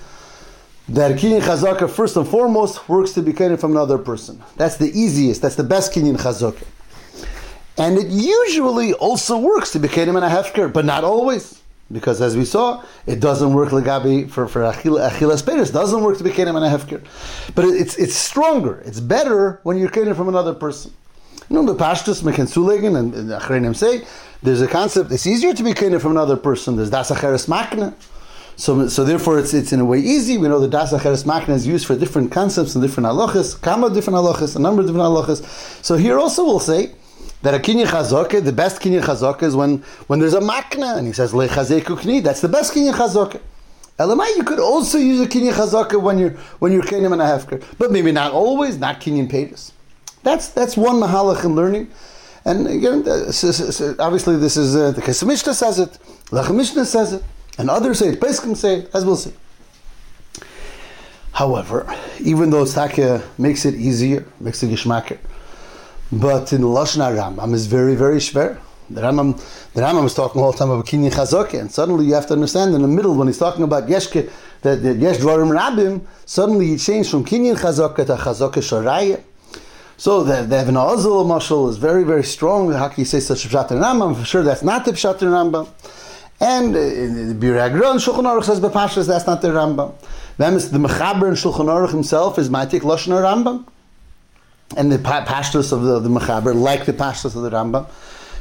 that 0.90 1.18
kinyan 1.18 1.42
chazaka 1.42 1.90
first 1.90 2.16
and 2.16 2.28
foremost 2.28 2.88
works 2.90 3.12
to 3.14 3.22
be 3.22 3.34
kinyan 3.34 3.60
from 3.60 3.72
another 3.72 3.98
person. 3.98 4.42
That's 4.56 4.78
the 4.78 4.88
easiest. 4.98 5.42
That's 5.42 5.56
the 5.56 5.64
best 5.64 5.94
kinyan 5.94 6.18
chazaka. 6.18 6.66
And 7.78 7.98
it 7.98 8.08
usually 8.08 8.94
also 8.94 9.38
works 9.38 9.72
to 9.72 9.80
be 9.80 9.88
kinyan 9.88 10.16
and 10.16 10.26
a 10.26 10.30
hefker, 10.30 10.72
but 10.72 10.86
not 10.86 11.04
always. 11.04 11.62
Because 11.92 12.22
as 12.22 12.38
we 12.38 12.46
saw, 12.46 12.84
it 13.06 13.20
doesn't 13.20 13.54
work 13.54 13.70
legabi 13.70 14.30
for, 14.30 14.48
for 14.48 14.62
achila, 14.62 15.10
achilas 15.10 15.44
peris, 15.44 15.72
doesn't 15.72 16.02
work 16.02 16.18
to 16.18 16.24
be 16.24 16.30
kinyan 16.30 16.56
and 16.56 16.66
a 16.66 16.70
hefker. 16.70 17.04
But 17.56 17.66
it's, 17.66 17.98
it's 17.98 18.16
stronger, 18.16 18.82
it's 18.86 19.00
better 19.00 19.60
when 19.64 19.78
you're 19.78 19.90
kinyan 19.90 20.16
from 20.16 20.30
another 20.30 20.54
person. 20.54 20.94
You 21.50 21.56
know, 21.56 21.66
the 21.66 21.76
pashtus 21.76 22.24
mekensulegen 22.24 22.98
and, 22.98 23.14
achrenim 23.14 23.76
say, 23.76 24.06
there's 24.44 24.62
a 24.62 24.68
concept, 24.68 25.12
it's 25.12 25.28
easier 25.28 25.54
to 25.54 25.64
be 25.64 25.74
kinyan 25.74 26.00
from 26.00 26.12
another 26.12 26.38
person. 26.38 26.76
There's 26.76 26.90
das 26.90 27.12
acheres 27.12 27.48
makna. 27.48 27.94
So, 28.56 28.88
so 28.88 29.04
therefore, 29.04 29.40
it's, 29.40 29.54
it's 29.54 29.74
in 29.74 29.80
a 29.80 29.86
way 29.86 29.98
easy. 29.98 30.38
We 30.38 30.48
know 30.48 30.60
the 30.60 30.68
Das 30.68 30.94
Acheres 30.94 31.24
Machna 31.24 31.56
is 31.56 31.66
used 31.66 31.88
for 31.88 31.96
different 31.96 32.32
concepts 32.32 32.76
and 32.76 32.84
different 32.84 33.08
halachas, 33.08 33.60
kama 33.60 33.90
different 33.92 34.18
halachas, 34.18 34.56
a 34.56 34.60
number 34.60 34.82
of 34.82 34.88
different 34.88 35.06
halachas. 35.06 35.44
So 35.84 35.96
here 35.96 36.20
also 36.20 36.46
we'll 36.46 36.60
say 36.60 36.92
that 37.44 37.54
a 37.54 37.60
kinyan 37.60 37.86
chazaka, 37.86 38.44
the 38.44 38.52
best 38.52 38.82
kinyan 38.82 39.04
chazaka 39.04 39.44
is 39.44 39.56
when, 39.56 39.78
when 40.08 40.20
there's 40.20 40.34
a 40.34 40.42
makna, 40.42 40.98
and 40.98 41.06
he 41.06 41.14
says 41.14 41.32
lechazeku 41.34 41.98
kni, 41.98 42.24
that's 42.24 42.42
the 42.42 42.50
best 42.50 42.74
kinyan 42.74 42.94
chazaka. 42.94 43.40
Elamai, 44.00 44.36
you 44.36 44.44
could 44.44 44.60
also 44.60 44.98
use 44.98 45.22
a 45.22 45.28
kinyan 45.30 45.54
chazaka 45.54 46.02
when 46.02 46.18
you're 46.18 46.32
when 46.60 46.72
you're 46.72 46.84
kinyan 46.84 47.14
and 47.14 47.22
a 47.22 47.26
hefker, 47.26 47.64
but 47.78 47.92
maybe 47.92 48.12
not 48.12 48.32
always, 48.32 48.78
not 48.78 49.00
kinyan 49.00 49.30
peitus. 49.30 49.72
That's 50.24 50.48
that's 50.48 50.76
one 50.76 50.96
mahalach 50.96 51.46
in 51.46 51.56
learning. 51.56 51.92
And 52.46 52.68
again, 52.68 53.00
obviously, 53.08 54.36
this 54.36 54.58
is 54.58 54.76
uh, 54.76 54.92
the 54.92 55.02
Kesef 55.02 55.54
says 55.54 55.80
it, 55.80 55.98
Lechem 56.26 56.58
Mishnah 56.58 56.84
says 56.84 57.14
it. 57.14 57.24
And 57.58 57.70
others 57.70 58.00
say 58.00 58.10
it, 58.10 58.20
Pesachim 58.20 58.58
say 58.58 58.80
it, 58.80 58.90
as 58.94 59.06
we'll 59.06 59.16
see. 59.16 59.34
However, 61.32 61.86
even 62.20 62.50
though 62.50 62.64
Tzaka 62.64 63.24
makes 63.38 63.66
it 63.66 63.76
easier, 63.76 64.26
makes 64.40 64.62
it 64.64 64.70
gishmaker, 64.70 65.18
but 66.20 66.54
in 66.54 66.62
Lashon 66.62 67.02
Rambam 67.16 67.54
is 67.54 67.68
very, 67.68 67.96
very 67.96 68.18
schwer. 68.18 68.58
The 68.90 69.02
Rambam, 69.02 69.38
the 69.74 69.82
Rambam 69.82 70.06
is 70.06 70.14
talking 70.14 70.42
all 70.42 70.52
the 70.52 70.58
time 70.58 70.70
about 70.70 70.86
kinyan 70.86 71.12
chazokah, 71.12 71.60
and 71.60 71.72
suddenly 71.72 72.06
you 72.06 72.14
have 72.14 72.28
to 72.28 72.34
understand 72.34 72.76
in 72.76 72.82
the 72.82 72.88
middle 72.88 73.16
when 73.16 73.28
he's 73.28 73.38
talking 73.38 73.64
about 73.64 73.88
yeshke, 73.88 74.30
that, 74.62 74.84
that 74.84 74.98
yesh 74.98 75.18
dvarim 75.18 75.58
rabim, 75.58 76.06
suddenly 76.26 76.68
he 76.68 76.78
changed 76.78 77.10
from 77.10 77.26
kinyan 77.26 77.56
chazokah 77.56 78.06
to 78.06 78.16
chazokah 78.16 78.62
sharaya. 78.62 79.24
So 79.98 80.24
the, 80.24 80.42
the 80.44 80.62
Even 80.62 80.76
HaOzel 80.76 81.26
mashal 81.26 81.70
is 81.70 81.78
very, 81.78 82.04
very 82.04 82.24
strong. 82.24 82.72
How 82.72 82.90
can 82.90 83.02
you 83.02 83.06
say 83.06 83.20
such 83.20 83.46
a 83.46 83.48
pshat 83.48 83.70
Rambam? 83.70 84.18
For 84.18 84.26
sure, 84.26 84.44
that's 84.44 84.64
not 84.64 84.86
the 84.86 84.92
pshat 84.92 85.22
in 85.22 85.30
Rambam. 85.30 85.70
And 86.40 86.76
uh, 86.76 86.80
the 86.80 87.36
Biragron 87.40 88.04
Shulchan 88.04 88.24
Aruch 88.24 88.44
says 88.44 88.60
Bepashas 88.60 89.08
that's 89.08 89.26
not 89.26 89.42
the 89.42 89.50
Rambam. 89.50 89.94
Then 90.38 90.56
the 90.56 90.60
Mechaber 90.60 91.28
in 91.30 91.36
Shulchan 91.36 91.68
Aruch 91.68 91.92
himself 91.92 92.38
is 92.38 92.50
Maitik 92.50 92.82
Lashon 92.82 93.14
Rambam. 93.14 93.66
And 94.76 94.92
the 94.92 94.98
pashtus 94.98 95.72
of 95.72 95.84
the, 95.84 96.00
the 96.00 96.10
Mechaber, 96.10 96.56
like 96.56 96.86
the 96.86 96.94
pashtus 96.94 97.36
of 97.36 97.44
the 97.44 97.50
Rambam, 97.50 97.88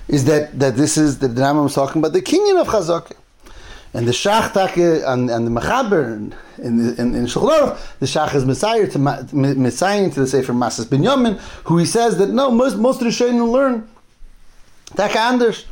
is 0.08 0.24
that, 0.24 0.58
that 0.58 0.76
this 0.76 0.96
is 0.96 1.18
that 1.18 1.28
the 1.28 1.40
Rambam 1.40 1.66
is 1.66 1.74
talking 1.74 2.00
about 2.00 2.12
the 2.12 2.22
kinyan 2.22 2.60
of 2.60 2.68
Chazakah. 2.68 3.16
And 3.94 4.08
the 4.08 4.12
Shach 4.12 4.54
Take 4.54 4.78
and, 5.06 5.30
and 5.30 5.46
the 5.46 5.60
Mechaber 5.60 6.14
in, 6.14 6.34
in, 6.58 7.14
in, 7.14 7.22
the 7.24 7.28
Shach 7.28 8.34
is 8.34 8.46
Messiah 8.46 8.86
to 8.88 8.98
Messiah 8.98 10.10
to 10.10 10.20
the 10.20 10.26
Sefer 10.26 10.54
Masas 10.54 10.86
Binyamin, 10.86 11.38
who 11.64 11.76
he 11.76 11.84
says 11.84 12.16
that 12.16 12.30
no, 12.30 12.50
most, 12.50 12.78
most 12.78 13.02
of 13.02 13.14
the 13.14 13.44
learn 13.44 13.86
Take 14.96 15.14
Anders 15.16 15.66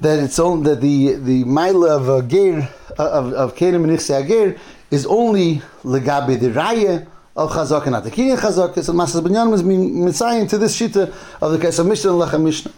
that 0.00 0.18
it's 0.18 0.38
only 0.38 0.70
that 0.70 0.80
the 0.80 1.14
the 1.14 1.44
mile 1.44 1.84
of 1.84 2.08
a 2.08 2.22
ger 2.26 2.68
of 2.98 3.32
of 3.34 3.54
kenim 3.54 3.84
nichse 3.84 4.26
ger 4.26 4.58
is 4.90 5.06
only 5.06 5.62
legabe 5.84 6.40
the 6.40 6.48
raya 6.48 7.06
of 7.40 7.50
chazak 7.52 7.86
and 7.86 8.04
the 8.04 8.10
kinyan 8.10 8.36
chazak. 8.36 8.82
So 8.82 8.92
Masas 8.92 9.22
Binyan 9.22 9.50
was 9.50 9.62
messiah 9.62 10.46
to 10.46 10.58
this 10.58 10.78
shita 10.78 11.12
of 11.40 11.52
the 11.52 11.58
Kesef 11.58 11.86
Mishnah 11.86 12.12
and 12.12 12.22
Lechem 12.22 12.44
Mishnah. 12.44 12.72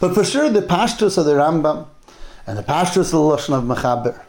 But 0.00 0.14
for 0.14 0.24
sure, 0.24 0.48
the 0.50 0.62
pashtus 0.62 1.18
of 1.18 1.26
the 1.26 1.34
Rambam 1.34 1.86
and 2.46 2.58
the 2.58 2.62
pashtus 2.62 2.96
of 2.96 3.10
the 3.10 3.18
Lashon 3.18 3.58
of 3.58 3.64
Mechaber 3.64 4.20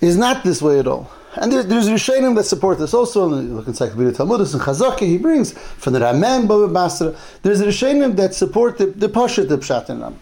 is 0.00 0.16
not 0.16 0.42
this 0.42 0.62
way 0.62 0.78
at 0.78 0.86
all. 0.86 1.10
And 1.34 1.52
there, 1.52 1.62
there's 1.62 1.88
Rishonim 1.88 2.34
that 2.36 2.44
support 2.44 2.78
this 2.78 2.94
also. 2.94 3.32
And 3.32 3.54
look 3.54 3.66
in 3.66 3.72
Encyclopedia 3.72 4.12
Talmudus 4.12 4.54
and 4.54 4.62
Chazaka, 4.62 5.00
he 5.00 5.18
brings 5.18 5.52
from 5.52 5.92
the 5.92 6.00
Ramban 6.00 6.48
Baba 6.48 6.68
Basra. 6.68 7.14
There's 7.42 7.60
Rishonim 7.60 8.16
that 8.16 8.34
support 8.34 8.78
the, 8.78 8.86
the 8.86 9.08
Pashat, 9.08 9.48
the 9.48 9.58
Pshat 9.58 9.90
in 9.90 10.00
Rambam. 10.00 10.16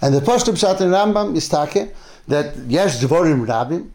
And 0.00 0.14
the 0.14 0.20
Pashto 0.20 0.54
Pshat 0.54 0.80
in 0.80 0.88
Rambam 0.88 1.36
is 1.36 1.48
take 1.48 1.94
that 2.28 2.56
Yesh 2.56 2.98
Dvorim 2.98 3.46
Rabim, 3.46 3.90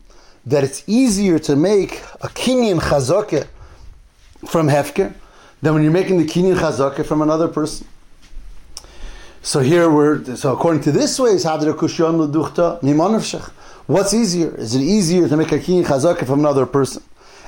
that 0.46 0.64
it's 0.64 0.84
easier 0.88 1.40
to 1.40 1.56
make 1.56 2.00
a 2.22 2.28
Kinyan 2.30 2.80
Chazokeh 2.80 3.48
from 4.48 4.68
Hefker 4.68 5.14
than 5.62 5.74
when 5.74 5.84
you're 5.84 5.92
making 5.92 6.18
the 6.18 6.26
Kinyan 6.26 6.58
Chazokeh 6.58 7.06
from 7.06 7.22
another 7.22 7.48
person. 7.48 7.88
So 9.42 9.60
here 9.60 9.90
we're, 9.90 10.36
so 10.36 10.54
according 10.54 10.84
to 10.84 10.92
this 10.92 11.20
way, 11.20 11.32
is 11.32 11.46
Hadra 11.46 11.74
Kushyon 11.74 12.18
L'duchta 12.18 12.82
Mimonavshach. 12.82 13.50
What's 13.88 14.14
easier? 14.14 14.56
Is 14.56 14.76
it 14.76 14.82
easier 14.82 15.28
to 15.28 15.38
make 15.38 15.52
a 15.52 15.60
Kinyan 15.60 15.86
Chazokeh 15.86 16.26
from 16.26 16.40
another 16.40 16.66
person? 16.66 17.04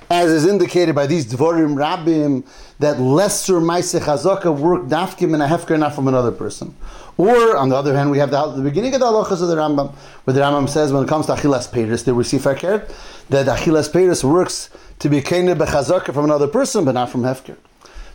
As 0.10 0.30
is 0.30 0.46
indicated 0.46 0.94
by 0.94 1.08
these 1.08 1.26
Dvorim 1.26 1.76
Rabim, 1.76 2.46
that 2.80 3.00
lesser 3.00 3.62
Maise 3.62 3.94
Chazokah 3.94 4.58
work 4.58 4.84
Dafkim 4.84 5.34
and 5.34 5.44
a 5.44 5.48
Hefker 5.48 5.80
not 5.80 5.96
from 5.96 6.08
another 6.08 6.32
person. 6.32 6.76
Or, 7.18 7.56
on 7.56 7.70
the 7.70 7.76
other 7.76 7.96
hand, 7.96 8.10
we 8.10 8.18
have 8.18 8.32
the, 8.32 8.48
the 8.48 8.62
beginning 8.62 8.94
of 8.94 9.00
the 9.00 9.06
halachas 9.06 9.42
of 9.42 9.48
the 9.48 9.56
Rambam, 9.56 9.94
where 10.24 10.34
the 10.34 10.42
Rambam 10.42 10.68
says 10.68 10.92
when 10.92 11.04
it 11.04 11.08
comes 11.08 11.28
to 11.28 11.34
Achilas 11.34 11.70
Peiris, 11.70 12.04
there 12.04 12.16
we 12.16 12.24
see 12.24 12.40
Fakir, 12.40 12.88
that 13.30 13.46
Achilas 13.46 13.92
Peiris 13.92 14.24
works 14.24 14.70
to 15.02 15.10
be 15.10 15.22
Kainah 15.22 15.58
Bechazaka 15.58 16.14
from 16.14 16.26
another 16.26 16.48
person, 16.48 16.86
but 16.86 16.94
not 16.94 17.10
from 17.10 17.24
Hefker. 17.24 17.58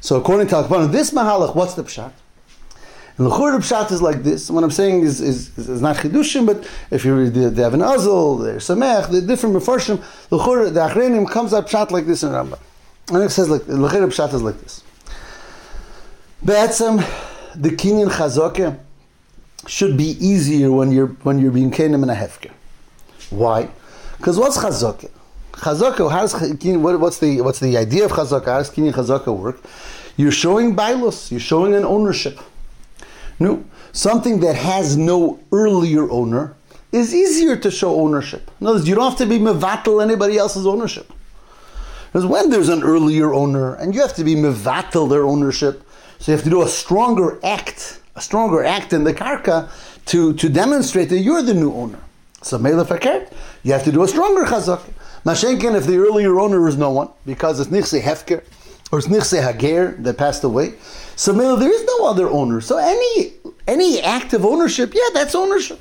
So 0.01 0.17
according 0.17 0.49
to 0.49 0.57
Al 0.57 0.89
this 0.89 1.11
Mahalach, 1.11 1.55
what's 1.55 1.75
the 1.75 1.83
Pshat? 1.83 2.13
And 3.19 3.27
the 3.27 3.31
Chur 3.31 3.59
Pshat 3.59 3.93
is 3.93 4.01
like 4.01 4.23
this. 4.23 4.51
What 4.51 4.63
I'm 4.63 4.71
saying 4.71 5.03
is, 5.03 5.21
is, 5.21 5.57
is 5.59 5.81
not 5.81 5.97
Chidushim, 5.97 6.47
but 6.47 6.69
if 6.91 7.05
you 7.05 7.17
read 7.17 7.35
the, 7.35 7.51
the 7.51 7.67
Even 7.67 7.81
HaOzel, 7.81 8.45
the 8.45 8.53
Samech, 8.61 9.11
the 9.11 9.21
different 9.21 9.57
Mefarshim, 9.57 10.03
the 10.29 10.39
Chur, 10.39 10.71
the 10.71 10.81
Achrenim 10.81 11.29
comes 11.29 11.53
out 11.53 11.67
Pshat 11.67 11.91
like 11.91 12.07
this 12.07 12.23
in 12.23 12.31
Rambam. 12.31 12.59
And 13.09 13.23
it 13.23 13.31
says 13.31 13.49
like, 13.49 13.67
the 13.67 13.77
Chur 13.77 14.07
Pshat 14.07 14.33
is 14.35 14.43
like 14.43 14.61
this. 14.61 14.83
Be'etzem, 16.45 16.99
the 17.61 17.71
Kinyan 17.71 18.11
Chazokeh, 18.11 18.79
should 19.67 19.97
be 19.97 20.17
easier 20.25 20.71
when 20.71 20.93
you're 20.93 21.09
when 21.25 21.39
you're 21.39 21.51
being 21.51 21.71
kenim 21.71 22.03
and 22.03 22.11
a 22.11 22.15
hefker. 22.15 22.53
Why? 23.31 23.69
Because 24.17 24.39
what's 24.39 24.57
chazaka? 24.57 25.11
Chazaka, 25.57 26.11
how 26.11 26.21
does 26.21 26.35
what's 26.35 27.19
the 27.19 27.41
what's 27.41 27.61
the 27.61 27.77
idea 27.77 28.05
of 28.05 28.13
chazaka? 28.13 28.47
How 28.47 28.59
does 28.59 28.71
kinyan 28.71 28.93
chazaka 28.93 29.37
work? 29.37 29.61
You're 30.17 30.33
showing 30.33 30.77
bailus. 30.77 31.31
You're 31.31 31.41
showing 31.41 31.75
an 31.75 31.85
ownership. 31.85 32.39
No, 33.39 33.65
something 33.93 34.41
that 34.41 34.57
has 34.57 34.97
no 34.97 35.41
earlier 35.53 36.11
owner 36.11 36.55
is 36.93 37.15
easier 37.15 37.57
to 37.57 37.71
show 37.71 38.01
ownership. 38.01 38.51
In 38.61 38.67
other 38.67 38.77
words, 38.77 38.89
you 38.89 38.95
don't 38.95 39.11
have 39.11 39.19
to 39.19 39.27
be 39.27 39.39
mevatel 39.39 40.03
anybody 40.03 40.39
else's 40.39 40.67
ownership. 40.67 41.13
Because 42.07 42.25
when 42.25 42.49
there's 42.51 42.71
an 42.71 42.83
earlier 42.83 43.35
owner, 43.35 43.75
and 43.75 43.95
you 43.95 44.01
have 44.01 44.15
to 44.15 44.25
be 44.25 44.35
mevatel 44.35 45.09
their 45.09 45.25
ownership, 45.25 45.83
so 46.19 46.33
you 46.33 46.37
have 46.37 46.45
to 46.45 46.51
do 46.51 46.63
a 46.63 46.69
stronger 46.69 47.39
act 47.45 48.01
a 48.17 48.21
stronger 48.21 48.65
act 48.65 48.93
in 48.93 49.05
the 49.05 49.13
karka 49.13 49.69
to, 50.07 50.33
to 50.35 50.49
demonstrate 50.49 51.11
that 51.11 51.19
you're 51.19 51.43
the 51.43 51.55
new 51.55 51.73
owner. 51.73 52.01
So 52.43 52.59
Mela 52.59 52.85
Fakert, 52.85 53.31
you 53.63 53.73
have 53.73 53.85
to 53.85 53.93
do 53.93 54.03
a 54.03 54.09
stronger 54.09 54.45
chazak. 54.45 54.81
Mashenkin, 55.27 55.75
if 55.75 55.87
the 55.87 55.97
earlier 55.97 56.39
owner 56.39 56.69
is 56.69 56.77
no 56.77 56.93
one, 56.93 57.09
because 57.27 57.59
it's 57.59 57.69
Nichse 57.69 58.01
Hefker, 58.01 58.45
or 58.93 59.01
it's 59.01 59.09
Nichse 59.09 59.43
Hager 59.43 59.97
that 59.99 60.17
passed 60.17 60.45
away, 60.45 60.75
so 61.17 61.33
there 61.33 61.73
is 61.73 61.85
no 61.85 62.07
other 62.07 62.29
owner. 62.29 62.61
So 62.61 62.79
any 62.79 63.33
any 63.67 64.01
act 64.01 64.35
of 64.35 64.45
ownership, 64.45 64.95
yeah, 64.95 65.09
that's 65.13 65.35
ownership. 65.35 65.81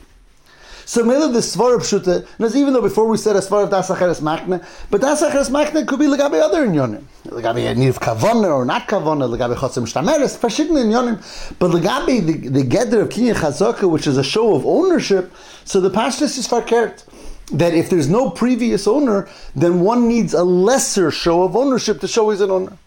So 0.87 1.03
Mela 1.03 1.31
the 1.31 1.39
Svarab 1.39 1.81
Pshuta, 1.81 2.55
even 2.55 2.73
though 2.73 2.81
before 2.81 3.07
we 3.07 3.17
said 3.17 3.35
a 3.35 3.39
Svarab 3.39 3.69
Das 3.69 3.89
Acheres 3.89 4.19
Machne, 4.19 4.65
but 4.89 5.01
Das 5.01 5.21
Acheres 5.21 5.51
Machne 5.51 5.85
could 5.85 5.99
be 5.99 6.05
Legabe 6.05 6.41
other 6.41 6.65
Inyonim. 6.65 7.03
Legabe 7.25 7.75
Niv 7.75 7.99
Kavona 7.99 8.51
or 8.51 8.65
not 8.65 8.87
Kavona, 8.87 9.29
Legabe 9.29 9.55
Chotzim 9.55 9.85
Shtameres, 9.85 10.39
verschiedene 10.39 10.77
Inyonim. 10.77 11.57
But 11.59 11.69
Legabe, 11.69 12.25
the, 12.25 12.49
the 12.49 12.63
Geder 12.63 13.01
of 13.01 13.09
Kinyan 13.09 13.35
Chazaka, 13.35 13.87
which 13.87 14.07
is 14.07 14.17
a 14.17 14.23
show 14.23 14.55
of 14.55 14.65
ownership, 14.65 15.31
so 15.65 15.79
the 15.79 15.91
Pashtus 15.91 16.39
is 16.39 16.47
Farkert. 16.47 17.03
That 17.51 17.73
if 17.73 17.89
there's 17.89 18.09
no 18.09 18.29
previous 18.29 18.87
owner, 18.87 19.29
then 19.55 19.81
one 19.81 20.07
needs 20.07 20.33
a 20.33 20.43
lesser 20.43 21.11
show 21.11 21.43
of 21.43 21.55
ownership 21.55 21.99
to 22.01 22.07
show 22.07 22.29
he's 22.31 22.41
an 22.41 22.49
owner. 22.49 22.77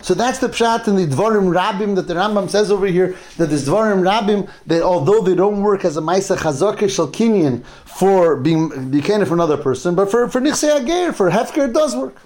So 0.00 0.14
that's 0.14 0.38
the 0.38 0.48
pshat 0.48 0.86
in 0.86 0.96
the 0.96 1.06
Dvarim 1.06 1.52
Rabim 1.52 1.96
that 1.96 2.02
the 2.02 2.14
Rambam 2.14 2.48
says 2.48 2.70
over 2.70 2.86
here 2.86 3.16
that 3.36 3.46
this 3.46 3.68
Dvarim 3.68 4.02
Rabim 4.02 4.48
that 4.66 4.82
although 4.82 5.22
they 5.22 5.34
don't 5.34 5.60
work 5.60 5.84
as 5.84 5.96
a 5.96 6.00
Maisa 6.00 6.36
Chazaka 6.36 6.84
Shalkinian 6.84 7.64
for 7.84 8.36
being 8.36 8.70
Bikaina 8.70 9.26
for 9.26 9.34
another 9.34 9.56
person, 9.56 9.94
but 9.94 10.10
for 10.10 10.28
for 10.28 10.40
Nichse 10.40 10.82
Ager, 10.82 11.12
for 11.12 11.30
Hefker 11.30 11.68
it 11.68 11.72
does 11.72 11.96
work. 11.96 12.16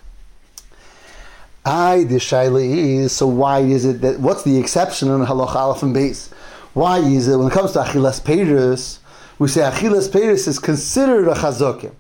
I 1.64 2.04
the 2.04 2.16
Shaila 2.16 2.62
is 2.62 3.12
so 3.12 3.26
why 3.26 3.60
is 3.60 3.84
it 3.84 4.02
that 4.02 4.20
what's 4.20 4.42
the 4.42 4.58
exception 4.58 5.08
in 5.08 5.24
Halach 5.24 5.54
Aleph 5.54 5.82
and 5.82 5.96
Beis? 5.96 6.30
Why 6.74 6.98
is 6.98 7.28
it 7.28 7.36
when 7.36 7.46
it 7.48 7.52
comes 7.52 7.72
to 7.72 7.80
Achilas 7.80 8.20
Peiris, 8.20 8.98
we 9.42 9.48
say 9.48 9.62
Achilas 9.62 10.08
Peiris 10.08 10.46
is 10.46 10.60
considered 10.60 11.26
a 11.26 11.34
Chazaka 11.34 11.92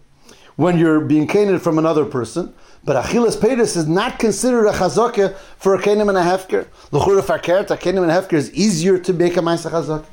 when 0.54 0.78
you're 0.78 1.00
being 1.00 1.26
cated 1.26 1.60
from 1.60 1.76
another 1.76 2.04
person. 2.04 2.54
But 2.84 3.04
Achilas 3.04 3.36
Peiris 3.36 3.76
is 3.76 3.88
not 3.88 4.20
considered 4.20 4.66
a 4.66 4.72
chazaka 4.72 5.34
for 5.56 5.74
a 5.74 5.82
kenim 5.82 6.08
and 6.08 6.16
a 6.16 6.22
hefker. 6.22 6.68
L'chura 6.92 7.20
fakert, 7.20 7.70
a 7.72 7.76
kenim 7.76 8.02
and 8.02 8.12
a 8.12 8.14
hefker 8.14 8.34
is 8.34 8.52
easier 8.52 8.96
to 8.96 9.12
make 9.12 9.36
a 9.36 9.40
ma'isa 9.40 9.72
chazaka. 9.72 10.06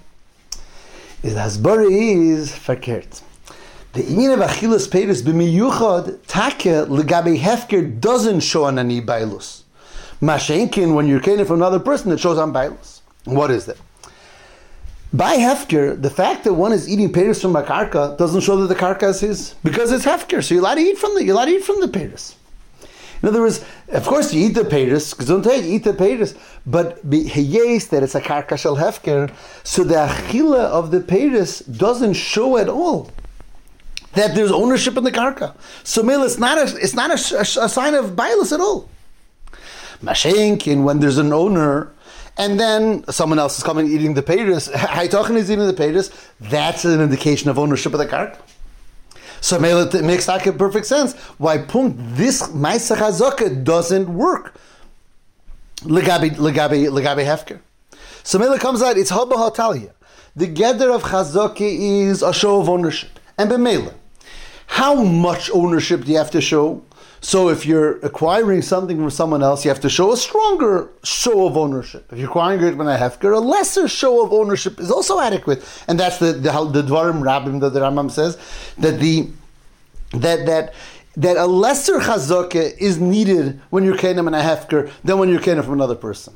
Is 1.21 1.35
hasbari 1.35 2.31
is 2.31 2.51
fakert. 2.51 3.21
The 3.93 4.01
inyan 4.01 4.33
of 4.33 4.39
Achilas 4.49 4.87
Peiris 4.87 5.21
b'miyuchad 5.21 6.25
take 6.25 6.65
legabe 6.87 7.39
hefker 7.39 7.99
doesn't 7.99 8.39
show 8.39 8.63
on 8.63 8.79
any 8.79 9.01
bailus. 9.01 9.61
Mashenkin, 10.19 10.95
when 10.95 11.07
you're 11.07 11.19
kenim 11.19 11.45
from 11.45 11.57
another 11.57 11.79
person, 11.79 12.11
it 12.11 12.19
shows 12.19 12.39
on 12.39 12.51
bailus. 12.51 13.01
What 13.25 13.51
is 13.51 13.67
that? 13.67 13.77
By 15.11 15.37
hefker, 15.37 15.99
the 15.99 16.09
fact 16.09 16.43
that 16.43 16.53
one 16.53 16.71
is 16.71 16.87
eating 16.87 17.11
peiris 17.11 17.41
from 17.41 17.55
a 17.55 17.63
karka 17.63 18.15
doesn't 18.17 18.41
show 18.41 18.57
that 18.57 18.67
the 18.67 18.75
karka 18.75 19.09
is 19.09 19.19
his 19.19 19.55
because 19.63 19.91
it's 19.91 20.05
hefker. 20.05 20.43
So 20.43 20.53
you're 20.53 20.63
allowed 20.63 20.75
to 20.75 20.81
eat 20.81 20.97
from 20.99 21.15
the 21.15 21.23
you're 21.23 21.33
allowed 21.33 21.45
to 21.45 21.51
eat 21.51 21.63
from 21.63 21.81
the 21.81 21.87
peiris. 21.87 22.35
In 23.21 23.27
other 23.27 23.41
words, 23.41 23.65
of 23.89 24.05
course 24.05 24.33
you 24.33 24.45
eat 24.45 24.53
the 24.53 24.61
you 24.61 25.25
don't 25.25 25.45
you 25.45 25.75
eat 25.75 25.83
the 25.83 25.93
peiris, 25.93 26.37
but 26.65 26.99
heyes 27.03 27.89
that 27.89 28.03
it's 28.03 28.15
a 28.15 28.21
karka 28.21 28.57
shel 28.57 28.77
hefker, 28.77 29.33
so 29.63 29.83
the 29.83 29.95
achila 29.95 30.65
of 30.65 30.91
the 30.91 30.99
peiris 30.99 31.63
doesn't 31.77 32.13
show 32.13 32.57
at 32.57 32.69
all 32.69 33.09
that 34.13 34.35
there's 34.35 34.51
ownership 34.51 34.95
in 34.95 35.03
the 35.03 35.11
karka. 35.11 35.55
So 35.83 36.03
mil, 36.03 36.23
it's 36.23 36.37
not 36.37 36.57
a 36.57 36.77
it's 36.77 36.93
not 36.93 37.09
a, 37.09 37.37
a, 37.37 37.65
a 37.65 37.69
sign 37.69 37.95
of 37.95 38.15
bias 38.15 38.51
at 38.51 38.59
all. 38.59 38.89
Mashenkin, 40.01 40.83
when 40.83 40.99
there's 40.99 41.17
an 41.17 41.33
owner, 41.33 41.91
and 42.39 42.59
then 42.59 43.03
someone 43.09 43.37
else 43.37 43.57
is 43.57 43.63
coming 43.63 43.85
eating 43.87 44.13
the 44.15 44.23
peiris, 44.23 44.71
Haitochin 44.71 45.35
is 45.35 45.51
eating 45.51 45.67
the 45.67 45.73
peiris, 45.73 46.09
that's 46.39 46.85
an 46.85 47.01
indication 47.01 47.49
of 47.49 47.59
ownership 47.59 47.93
of 47.93 47.99
the 47.99 48.07
cart. 48.07 48.39
So 49.41 49.61
it 49.61 50.03
makes 50.03 50.25
perfect 50.25 50.85
sense. 50.85 51.15
Why 51.37 51.59
punkt 51.59 51.97
this 52.15 52.43
Maisa 52.49 52.97
Chazaka 52.97 53.63
doesn't 53.63 54.13
work. 54.13 54.55
Legabi 55.81 56.31
legabi 56.31 56.89
legabi 56.89 57.25
hefker. 57.25 57.59
So 58.23 58.37
Mela 58.37 58.59
comes 58.59 58.81
out. 58.81 58.97
It's 58.97 59.11
haba 59.11 59.33
hatalia. 59.33 59.91
The 60.35 60.47
gather 60.47 60.91
of 60.91 61.03
Chazaka 61.03 61.61
is 61.61 62.21
a 62.21 62.33
show 62.33 62.59
of 62.59 62.69
ownership, 62.69 63.19
and 63.37 63.49
b'mela. 63.49 63.93
How 64.67 64.95
much 64.95 65.49
ownership 65.51 66.03
do 66.03 66.11
you 66.11 66.17
have 66.17 66.31
to 66.31 66.41
show? 66.41 66.83
So 67.21 67.49
if 67.49 67.65
you're 67.65 67.99
acquiring 67.99 68.61
something 68.61 68.97
from 68.97 69.09
someone 69.09 69.43
else, 69.43 69.65
you 69.65 69.69
have 69.69 69.81
to 69.81 69.89
show 69.89 70.13
a 70.13 70.17
stronger 70.17 70.89
show 71.03 71.47
of 71.47 71.57
ownership. 71.57 72.11
If 72.11 72.19
you're 72.19 72.29
acquiring 72.29 72.63
it 72.63 72.77
from 72.77 72.87
a 72.87 72.97
hefker, 72.97 73.35
a 73.35 73.39
lesser 73.39 73.87
show 73.87 74.23
of 74.23 74.31
ownership 74.31 74.79
is 74.79 74.89
also 74.89 75.19
adequate. 75.19 75.63
And 75.87 75.99
that's 75.99 76.17
the 76.17 76.31
the, 76.33 76.51
the 76.71 76.83
Dvarim 76.83 77.21
Rabbim 77.21 77.59
that 77.59 77.71
the 77.71 77.81
Rambam 77.81 78.09
says 78.09 78.37
that 78.77 78.99
the 78.99 79.29
that 80.11 80.45
that 80.45 80.73
that 81.17 81.35
a 81.35 81.45
lesser 81.45 81.99
chazaka 81.99 82.77
is 82.77 82.99
needed 82.99 83.59
when 83.69 83.83
you're 83.83 83.97
kenim 83.97 84.27
and 84.27 84.35
a 84.35 84.41
hefker 84.41 84.91
than 85.03 85.17
when 85.19 85.27
you're 85.29 85.41
kenim 85.41 85.63
from 85.63 85.73
another 85.73 85.95
person. 85.95 86.33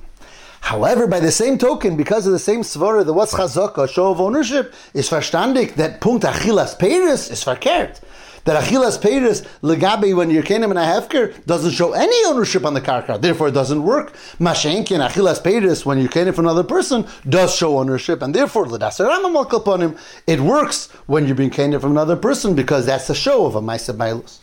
However, 0.60 1.08
by 1.08 1.20
the 1.20 1.32
same 1.32 1.58
token, 1.58 1.98
because 1.98 2.26
of 2.26 2.32
the 2.32 2.40
same 2.40 2.62
svara, 2.62 3.06
the 3.06 3.14
what's 3.14 3.34
chazaka, 3.34 3.90
show 3.90 4.12
of 4.12 4.20
ownership, 4.20 4.74
is 4.94 5.10
verstandig 5.10 5.76
that 5.76 6.02
punkt 6.02 6.26
achilas 6.26 6.78
peiris 6.78 7.32
is 7.32 7.44
verkehrt 7.44 8.02
that 8.46 8.62
achilas 8.62 9.00
peiris 9.00 9.48
legabe 9.62 10.16
when 10.16 10.30
you're 10.30 10.44
kenim 10.44 10.70
and 10.70 10.80
a 10.80 10.84
hefker 10.84 11.46
doesn't 11.46 11.72
show 11.72 11.94
any 11.94 12.26
ownership 12.26 12.66
on 12.66 12.74
the 12.74 12.82
karka, 12.82 13.20
therefore 13.20 13.48
it 13.50 13.54
doesn't 13.54 13.84
work. 13.84 14.14
Mashenki 14.40 14.84
Mashenkin 14.84 15.08
achilas 15.08 15.42
peiris 15.42 15.86
when 15.86 16.00
you're 16.00 16.10
kenim 16.10 16.34
from 16.34 16.46
another 16.46 16.64
person 16.64 17.06
does 17.28 17.56
show 17.56 17.78
ownership, 17.80 18.22
and 18.22 18.34
therefore 18.34 18.66
him 18.66 19.96
it 20.28 20.40
works 20.40 20.92
when 21.08 21.26
you're 21.26 21.36
being 21.36 21.50
kenim 21.50 21.82
from 21.82 21.92
another 21.92 22.16
person 22.16 22.56
because 22.56 22.86
that's 22.86 23.08
the 23.08 23.16
show 23.16 23.46
of 23.46 23.56
a 23.56 23.62
ma'isa 23.62 23.96
bailus. 23.96 24.40